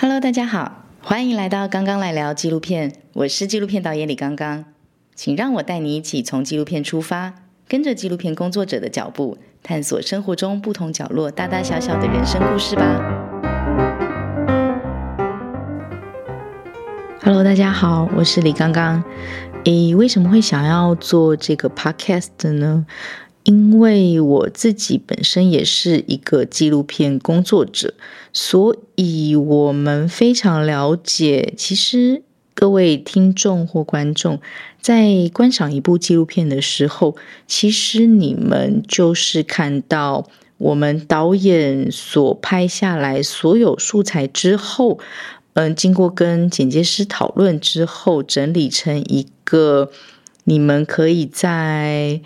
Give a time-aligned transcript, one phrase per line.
[0.00, 2.92] Hello，大家好，欢迎来到刚刚来聊纪录片。
[3.14, 4.64] 我是纪录片导演李刚刚，
[5.16, 7.34] 请让我带你一起从纪录片出发，
[7.66, 12.84] 跟着纪录片工作者的脚步，探索生活中不同角落大大小小的人生故事吧。
[17.24, 19.02] Hello，大家好，我是李刚刚。
[19.64, 22.86] 诶，为什么会想要做这个 Podcast 呢？
[23.44, 27.94] 因为我自己本身也是一个纪录片工作者，
[28.30, 31.54] 所以我们非常了解。
[31.56, 32.22] 其实
[32.54, 34.38] 各位听众或观众
[34.82, 44.98] 在观赏一部纪录片的时候，其实你们就是看到我们导演所拍下来所有素材之后，
[45.54, 49.90] 嗯，经过跟剪接师讨论之后，整理成一个
[50.44, 52.20] 你们可以在。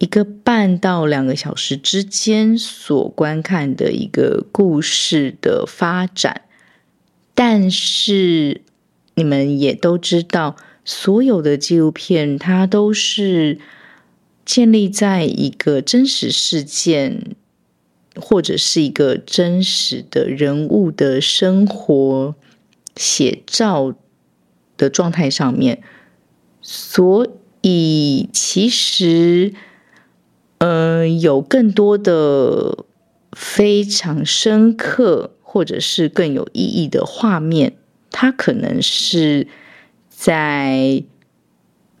[0.00, 6.44] 一个半到两个小时之间所观看的一个故事的发展，
[7.34, 8.62] 但是
[9.14, 13.58] 你们也都知道，所有的纪录片它都是
[14.46, 17.36] 建立在一个真实事件
[18.16, 22.34] 或者是一个真实的人物的生活
[22.96, 23.94] 写照
[24.78, 25.82] 的状态上面，
[26.62, 27.26] 所
[27.60, 29.52] 以其实。
[30.60, 32.84] 嗯，有更多的
[33.32, 37.72] 非常深刻或者是更有意义的画面，
[38.10, 39.48] 它可能是
[40.10, 41.02] 在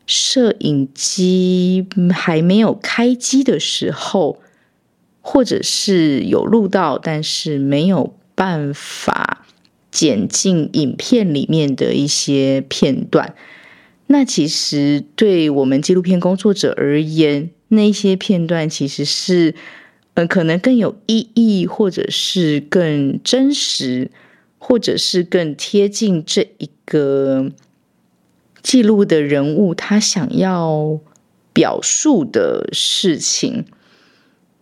[0.06, 4.40] 摄影机还没有开机的时候，
[5.22, 9.46] 或者是有录到，但是没有办法
[9.90, 13.34] 剪进影片里面的一些片段。
[14.08, 19.54] 那其实对我们纪录片工作者而言，那些片段其实是，
[20.14, 24.10] 呃，可能更有意义，或者是更真实，
[24.58, 27.52] 或者是更贴近这一个
[28.60, 30.98] 记录的人物他想要
[31.52, 33.64] 表述的事情。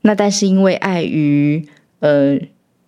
[0.03, 1.67] 那但是因为碍于
[2.01, 2.39] 呃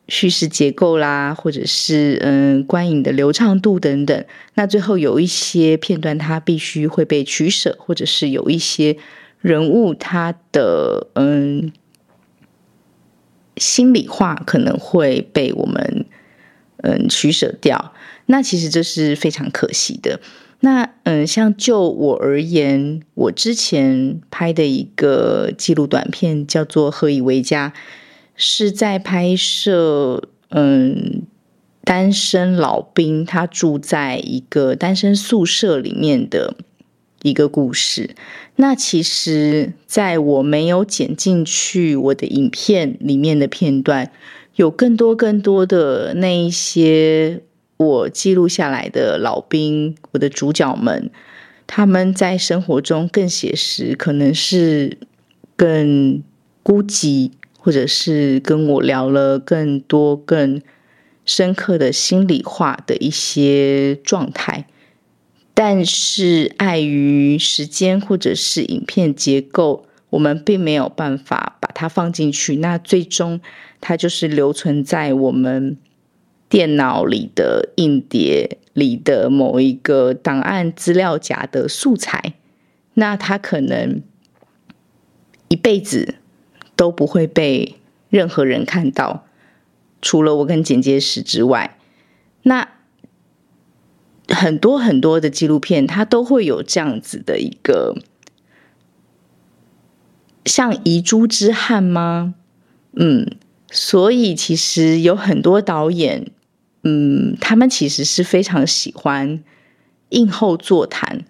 [0.07, 8.99] 叙事结构啦，或者是嗯观影的流畅度等等，那最后有一些片段它必须会被取舍，或者是有一些。
[9.41, 11.73] 人物他的嗯
[13.57, 16.07] 心里话可能会被我们
[16.83, 17.93] 嗯取舍掉，
[18.27, 20.21] 那其实这是非常可惜的。
[20.61, 27.73] 那嗯，像就我而言，我之前拍的一个记录短片叫做《何以为家》，
[28.37, 31.23] 是在拍摄嗯
[31.83, 36.55] 单身老兵他住在一个单身宿舍里面的。
[37.23, 38.15] 一个故事，
[38.57, 44.11] 那其实在我没有剪进去我的影片里面的片段，
[44.57, 47.43] 有更多更多的那一些
[47.77, 51.11] 我记录下来的老兵，我的主角们，
[51.67, 54.99] 他们在生活中更写实，可能是
[55.57, 56.23] 更
[56.63, 60.63] 孤寂，或者是跟我聊了更多更
[61.27, 64.67] 深刻的心里话的一些状态。
[65.63, 72.57] 但是碍于时间或者是影片结构，我们并没有办法把它放进去。
[72.57, 73.43] 那最终
[73.79, 75.77] 它就是留存在我们
[76.49, 82.33] 电脑里的硬碟里的某一个档案资料夹的素材。
[82.95, 84.01] 那它可能
[85.49, 86.15] 一辈子
[86.75, 87.77] 都不会被
[88.09, 89.27] 任何人看到，
[90.01, 91.77] 除了我跟剪接师之外。
[92.45, 92.80] 那。
[94.31, 97.97] 很多很多的纪录片，它都会有这样子的一个
[100.45, 102.35] 像遗珠之憾吗？
[102.93, 103.37] 嗯，
[103.71, 106.31] 所以其实有很多导演，
[106.85, 109.43] 嗯，他们其实是非常喜欢
[110.11, 111.25] 映后座谈，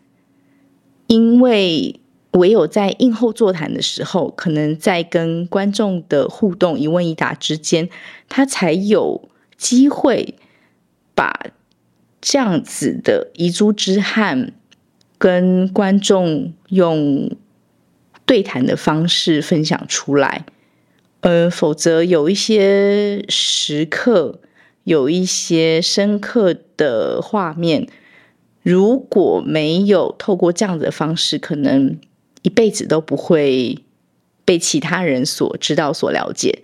[1.07, 2.01] 因为
[2.33, 7.89] 唯有在映后座谈的时候，可能在跟观众的互动一问一答之间，
[8.29, 10.35] 他才有机会
[11.15, 11.47] 把。
[12.21, 14.53] 这样子的遗珠之憾，
[15.19, 17.37] 跟观众用
[18.27, 20.45] 对谈的方式分享出来，
[21.21, 24.41] 呃，否则有一些时刻，
[24.85, 27.89] 有一些深刻的画面，
[28.63, 31.99] 如果没有透过这样的方式，可能
[32.43, 33.85] 一辈子都不会
[34.45, 36.63] 被其他人所知道、所了解。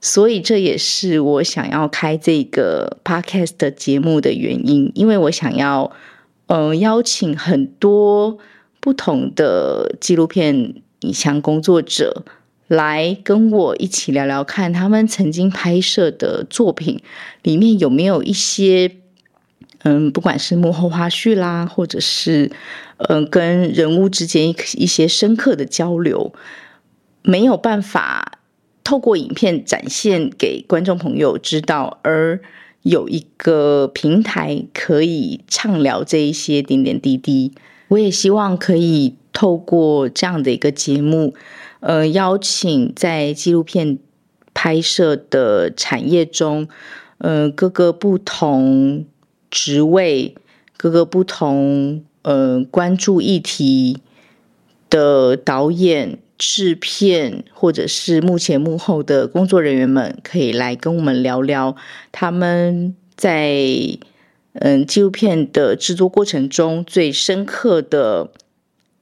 [0.00, 5.92] 所以这也是我想要开这个 podcast 的节目的原因，因为我想要，
[6.46, 8.38] 嗯，邀请很多
[8.80, 12.24] 不同的纪录片影像工作者
[12.66, 17.02] 来跟我一起聊聊看，他们曾经拍摄的作品
[17.42, 18.96] 里面有没有一些，
[19.82, 22.50] 嗯，不管是幕后花絮啦，或者是
[22.96, 26.32] 嗯跟人物之间一些深刻的交流，
[27.22, 28.39] 没有办法
[28.84, 32.40] 透过影片展现给观众朋友知道，而
[32.82, 37.52] 有一个平台可以畅聊这一些点点滴滴。
[37.88, 41.34] 我也希望可以透过这样的一个节目。
[41.80, 43.98] 呃，邀请在纪录片
[44.52, 46.68] 拍摄的产业中，
[47.18, 49.06] 呃，各个不同
[49.50, 50.34] 职位、
[50.76, 53.98] 各个不同呃关注议题
[54.90, 61.76] 的导演、制片，或者是幕前幕后的工作人员们，可以来跟我们聊聊
[62.10, 63.62] 他们在
[64.54, 68.30] 嗯纪录片的制作过程中最深刻的。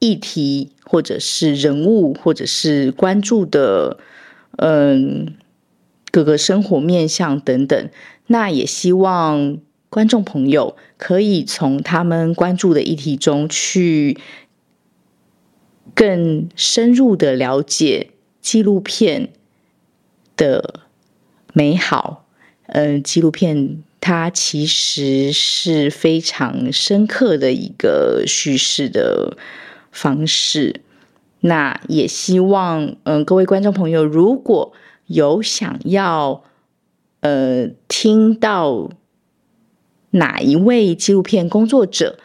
[0.01, 3.99] 议题，或者是人物，或者是关注的，
[4.59, 5.35] 嗯，
[6.13, 7.91] 各个生活面向等等。
[8.29, 9.59] 那也希望
[9.91, 14.17] 观众朋友可以从他们关注的议题中去
[15.95, 19.31] 更深入的了解纪录片
[20.37, 20.81] 的
[21.53, 22.25] 美好。
[22.67, 29.37] 嗯，纪录片它其实是非常深刻的一个叙事的。
[29.91, 30.83] 方式，
[31.41, 34.73] 那也希望，嗯，各位观众朋友，如果
[35.07, 36.45] 有想要，
[37.21, 38.91] 呃，听到
[40.11, 42.19] 哪一位纪录片工作者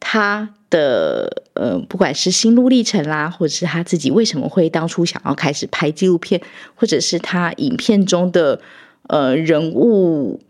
[0.00, 6.40] 他的，呃，不管是心路历程啦，或者是他自己为什么会当初想要开始拍纪录片，
[6.74, 8.60] 或者是他影片中的，
[9.08, 10.40] 呃，人物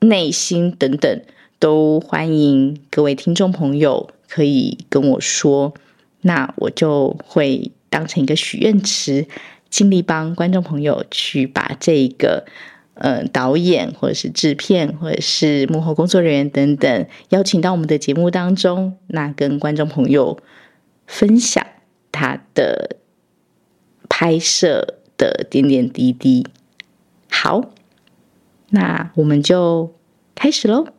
[0.00, 1.22] 内心等等，
[1.58, 5.74] 都欢迎各位听众朋友可以跟我说。
[6.26, 9.26] 那我就会当成一个许愿池，
[9.68, 12.46] 尽力帮观众朋友去把这个，
[12.94, 20.38] 呃，导演或者是制片或者是幕后工作人员等等邀请到我们的节目当中，那跟观众朋友
[21.06, 21.66] 分享
[22.12, 22.96] 他的
[24.08, 26.46] 拍摄的点点滴滴。
[27.28, 27.72] 好，
[28.70, 29.92] 那我们就
[30.36, 30.93] 开始喽。